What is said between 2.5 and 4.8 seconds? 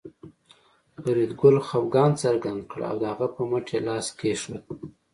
کړ او د هغه په مټ یې لاس کېښود